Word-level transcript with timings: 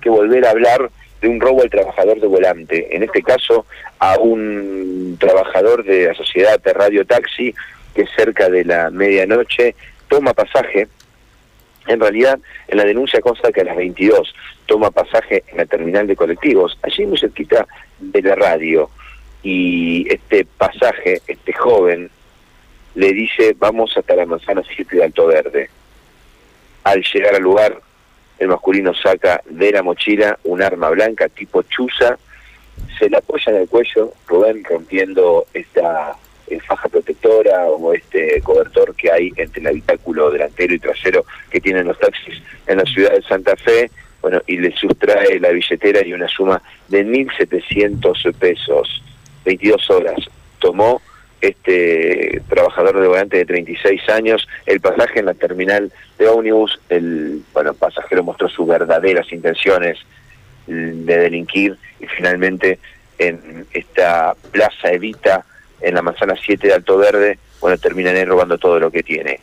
que 0.00 0.10
volver 0.10 0.46
a 0.46 0.50
hablar 0.50 0.90
de 1.20 1.28
un 1.28 1.40
robo 1.40 1.62
al 1.62 1.70
trabajador 1.70 2.20
de 2.20 2.26
volante, 2.26 2.96
en 2.96 3.02
este 3.02 3.22
caso 3.22 3.64
a 3.98 4.18
un 4.18 5.16
trabajador 5.20 5.84
de 5.84 6.06
la 6.06 6.14
sociedad 6.14 6.60
de 6.60 6.72
Radio 6.72 7.06
Taxi 7.06 7.54
que 7.94 8.06
cerca 8.16 8.48
de 8.48 8.64
la 8.64 8.90
medianoche 8.90 9.74
toma 10.08 10.34
pasaje, 10.34 10.88
en 11.86 12.00
realidad 12.00 12.38
en 12.68 12.76
la 12.76 12.84
denuncia 12.84 13.20
consta 13.20 13.52
que 13.52 13.60
a 13.60 13.64
las 13.64 13.76
22 13.76 14.34
toma 14.66 14.90
pasaje 14.90 15.44
en 15.48 15.58
la 15.58 15.66
terminal 15.66 16.06
de 16.06 16.16
colectivos, 16.16 16.78
allí 16.82 17.06
muy 17.06 17.18
cerquita 17.18 17.66
de 18.00 18.22
la 18.22 18.34
radio, 18.34 18.90
y 19.42 20.06
este 20.12 20.44
pasaje, 20.44 21.22
este 21.26 21.52
joven, 21.52 22.10
le 22.94 23.12
dice 23.12 23.54
vamos 23.58 23.96
hasta 23.96 24.14
la 24.14 24.26
manzana 24.26 24.62
7 24.74 24.96
de 24.96 25.04
Alto 25.04 25.26
Verde. 25.26 25.70
Al 26.84 27.02
llegar 27.02 27.34
al 27.36 27.42
lugar, 27.42 27.80
el 28.38 28.48
masculino 28.48 28.94
saca 28.94 29.42
de 29.48 29.72
la 29.72 29.82
mochila 29.82 30.38
un 30.44 30.62
arma 30.62 30.90
blanca 30.90 31.28
tipo 31.28 31.62
chuza, 31.62 32.18
se 32.98 33.08
la 33.10 33.18
apoya 33.18 33.52
en 33.52 33.62
el 33.62 33.68
cuello, 33.68 34.12
Rubén 34.26 34.64
rompiendo 34.64 35.46
esta 35.54 36.16
eh, 36.48 36.58
faja 36.60 36.88
protectora 36.88 37.66
o 37.66 37.92
este 37.92 38.40
cobertor 38.42 38.94
que 38.94 39.10
hay 39.10 39.32
entre 39.36 39.60
el 39.60 39.68
habitáculo 39.68 40.30
delantero 40.30 40.74
y 40.74 40.78
trasero 40.78 41.24
que 41.50 41.60
tienen 41.60 41.86
los 41.86 41.98
taxis 41.98 42.42
en 42.66 42.78
la 42.78 42.84
ciudad 42.84 43.12
de 43.12 43.22
Santa 43.22 43.56
Fe, 43.56 43.90
bueno, 44.20 44.40
y 44.46 44.56
le 44.56 44.74
sustrae 44.76 45.40
la 45.40 45.50
billetera 45.50 46.06
y 46.06 46.12
una 46.12 46.28
suma 46.28 46.62
de 46.88 47.04
1.700 47.04 48.34
pesos, 48.34 49.02
22 49.44 49.90
horas. 49.90 50.18
Tomó 50.60 51.02
este 51.42 52.40
trabajador 52.48 53.00
de 53.00 53.08
volante 53.08 53.36
de 53.36 53.44
36 53.44 54.08
años 54.08 54.48
el 54.64 54.80
pasaje 54.80 55.18
en 55.18 55.26
la 55.26 55.34
terminal 55.34 55.92
de 56.18 56.28
ómnibus, 56.28 56.80
el 56.88 57.42
bueno, 57.52 57.74
pasajero 57.74 58.22
mostró 58.22 58.48
sus 58.48 58.66
verdaderas 58.66 59.30
intenciones 59.32 59.98
de 60.66 61.18
delinquir 61.18 61.76
y 62.00 62.06
finalmente 62.06 62.78
en 63.18 63.66
esta 63.72 64.34
plaza 64.52 64.92
Evita, 64.92 65.44
en 65.80 65.94
la 65.94 66.02
manzana 66.02 66.34
7 66.40 66.68
de 66.68 66.74
Alto 66.74 66.96
Verde, 66.96 67.38
bueno, 67.60 67.76
terminan 67.76 68.24
robando 68.26 68.56
todo 68.58 68.78
lo 68.78 68.90
que 68.90 69.02
tiene. 69.02 69.40